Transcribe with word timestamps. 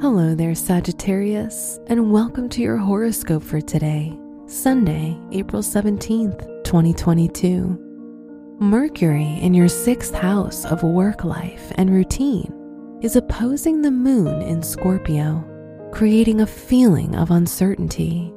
Hello 0.00 0.32
there, 0.32 0.54
Sagittarius, 0.54 1.80
and 1.88 2.12
welcome 2.12 2.48
to 2.50 2.62
your 2.62 2.76
horoscope 2.76 3.42
for 3.42 3.60
today, 3.60 4.16
Sunday, 4.46 5.18
April 5.32 5.60
17th, 5.60 6.62
2022. 6.62 8.56
Mercury 8.60 9.40
in 9.40 9.54
your 9.54 9.66
sixth 9.68 10.14
house 10.14 10.64
of 10.66 10.84
work 10.84 11.24
life 11.24 11.72
and 11.74 11.90
routine 11.90 13.00
is 13.02 13.16
opposing 13.16 13.82
the 13.82 13.90
moon 13.90 14.40
in 14.40 14.62
Scorpio, 14.62 15.44
creating 15.92 16.42
a 16.42 16.46
feeling 16.46 17.16
of 17.16 17.32
uncertainty. 17.32 18.32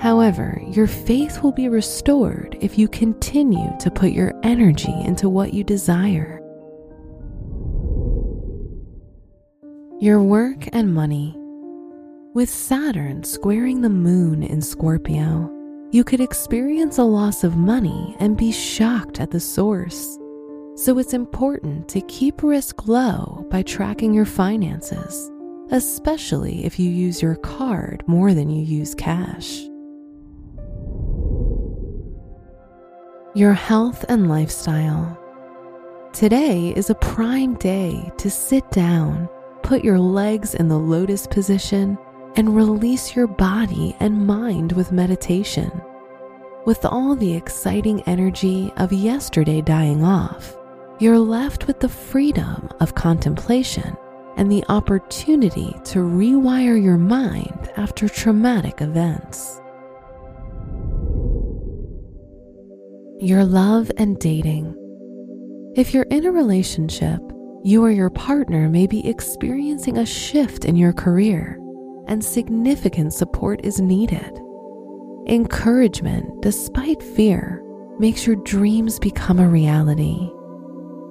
However, 0.00 0.60
your 0.66 0.88
faith 0.88 1.40
will 1.40 1.52
be 1.52 1.68
restored 1.68 2.58
if 2.60 2.76
you 2.76 2.88
continue 2.88 3.70
to 3.78 3.92
put 3.92 4.10
your 4.10 4.34
energy 4.42 4.94
into 5.04 5.28
what 5.28 5.54
you 5.54 5.62
desire. 5.62 6.39
Your 10.02 10.22
work 10.22 10.66
and 10.72 10.94
money. 10.94 11.36
With 12.32 12.48
Saturn 12.48 13.22
squaring 13.22 13.82
the 13.82 13.90
moon 13.90 14.42
in 14.42 14.62
Scorpio, 14.62 15.52
you 15.90 16.04
could 16.04 16.22
experience 16.22 16.96
a 16.96 17.02
loss 17.02 17.44
of 17.44 17.54
money 17.54 18.16
and 18.18 18.34
be 18.34 18.50
shocked 18.50 19.20
at 19.20 19.30
the 19.30 19.38
source. 19.38 20.18
So 20.76 20.96
it's 20.96 21.12
important 21.12 21.86
to 21.90 22.00
keep 22.00 22.42
risk 22.42 22.88
low 22.88 23.46
by 23.50 23.60
tracking 23.60 24.14
your 24.14 24.24
finances, 24.24 25.30
especially 25.70 26.64
if 26.64 26.78
you 26.78 26.88
use 26.88 27.20
your 27.20 27.36
card 27.36 28.02
more 28.06 28.32
than 28.32 28.48
you 28.48 28.62
use 28.64 28.94
cash. 28.94 29.60
Your 33.34 33.52
health 33.52 34.06
and 34.08 34.30
lifestyle. 34.30 35.18
Today 36.14 36.72
is 36.74 36.88
a 36.88 36.94
prime 36.94 37.52
day 37.56 38.10
to 38.16 38.30
sit 38.30 38.70
down 38.70 39.28
put 39.62 39.84
your 39.84 39.98
legs 39.98 40.54
in 40.54 40.68
the 40.68 40.78
lotus 40.78 41.26
position 41.26 41.98
and 42.36 42.54
release 42.54 43.14
your 43.16 43.26
body 43.26 43.96
and 44.00 44.26
mind 44.26 44.72
with 44.72 44.92
meditation. 44.92 45.70
With 46.66 46.84
all 46.84 47.16
the 47.16 47.34
exciting 47.34 48.02
energy 48.02 48.72
of 48.76 48.92
yesterday 48.92 49.60
dying 49.60 50.04
off, 50.04 50.56
you're 50.98 51.18
left 51.18 51.66
with 51.66 51.80
the 51.80 51.88
freedom 51.88 52.68
of 52.80 52.94
contemplation 52.94 53.96
and 54.36 54.50
the 54.50 54.64
opportunity 54.68 55.74
to 55.84 55.98
rewire 56.00 56.82
your 56.82 56.98
mind 56.98 57.72
after 57.76 58.08
traumatic 58.08 58.80
events. 58.80 59.60
Your 63.18 63.44
love 63.44 63.90
and 63.96 64.18
dating. 64.18 64.74
If 65.76 65.92
you're 65.92 66.06
in 66.10 66.26
a 66.26 66.32
relationship, 66.32 67.20
you 67.62 67.84
or 67.84 67.90
your 67.90 68.10
partner 68.10 68.68
may 68.68 68.86
be 68.86 69.06
experiencing 69.06 69.98
a 69.98 70.06
shift 70.06 70.64
in 70.64 70.76
your 70.76 70.92
career, 70.92 71.58
and 72.06 72.24
significant 72.24 73.12
support 73.12 73.60
is 73.64 73.80
needed. 73.80 74.40
Encouragement, 75.26 76.40
despite 76.40 77.02
fear, 77.02 77.62
makes 77.98 78.26
your 78.26 78.36
dreams 78.36 78.98
become 78.98 79.38
a 79.38 79.48
reality. 79.48 80.30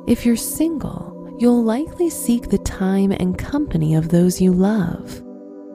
If 0.08 0.25
you're 0.25 0.36
single, 0.36 1.38
you'll 1.39 1.64
likely 1.64 2.09
seek 2.09 2.50
the 2.50 2.58
time 2.58 3.11
and 3.11 3.38
company 3.38 3.94
of 3.94 4.09
those 4.09 4.41
you 4.41 4.52
love. 4.52 5.22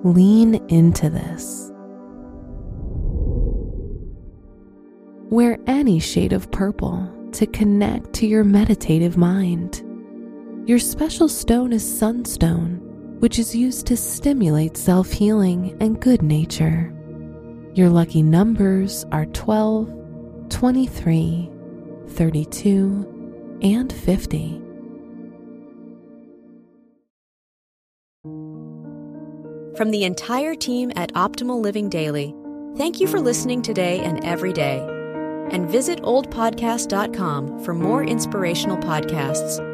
Lean 0.02 0.56
into 0.68 1.08
this. 1.08 1.70
Wear 5.30 5.56
any 5.68 6.00
shade 6.00 6.32
of 6.32 6.50
purple 6.50 7.08
to 7.32 7.46
connect 7.46 8.12
to 8.14 8.26
your 8.26 8.42
meditative 8.42 9.16
mind. 9.16 9.83
Your 10.66 10.78
special 10.78 11.28
stone 11.28 11.74
is 11.74 11.98
sunstone, 11.98 12.80
which 13.18 13.38
is 13.38 13.54
used 13.54 13.86
to 13.88 13.98
stimulate 13.98 14.78
self 14.78 15.12
healing 15.12 15.76
and 15.78 16.00
good 16.00 16.22
nature. 16.22 16.90
Your 17.74 17.90
lucky 17.90 18.22
numbers 18.22 19.04
are 19.12 19.26
12, 19.26 20.48
23, 20.48 21.50
32, 22.08 23.58
and 23.60 23.92
50. 23.92 24.62
From 29.76 29.90
the 29.90 30.04
entire 30.04 30.54
team 30.54 30.92
at 30.96 31.12
Optimal 31.12 31.60
Living 31.60 31.90
Daily, 31.90 32.34
thank 32.78 33.00
you 33.00 33.06
for 33.06 33.20
listening 33.20 33.60
today 33.60 34.00
and 34.00 34.24
every 34.24 34.54
day. 34.54 34.78
And 35.50 35.68
visit 35.68 36.00
oldpodcast.com 36.00 37.62
for 37.64 37.74
more 37.74 38.02
inspirational 38.02 38.78
podcasts. 38.78 39.73